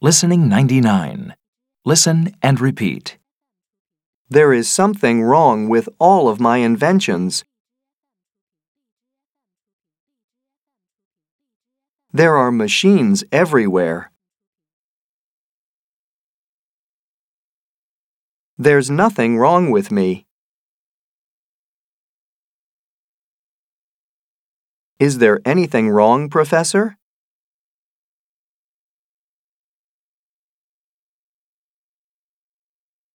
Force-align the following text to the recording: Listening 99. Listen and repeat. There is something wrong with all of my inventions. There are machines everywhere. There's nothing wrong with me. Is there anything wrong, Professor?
Listening 0.00 0.48
99. 0.48 1.34
Listen 1.84 2.32
and 2.40 2.60
repeat. 2.60 3.18
There 4.28 4.52
is 4.52 4.68
something 4.68 5.24
wrong 5.24 5.68
with 5.68 5.88
all 5.98 6.28
of 6.28 6.38
my 6.38 6.58
inventions. 6.58 7.42
There 12.12 12.36
are 12.36 12.52
machines 12.52 13.24
everywhere. 13.32 14.12
There's 18.56 18.88
nothing 18.88 19.36
wrong 19.36 19.72
with 19.72 19.90
me. 19.90 20.26
Is 25.00 25.18
there 25.18 25.40
anything 25.44 25.90
wrong, 25.90 26.30
Professor? 26.30 26.97